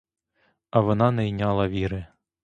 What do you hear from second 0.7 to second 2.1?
А вона не йняла віри.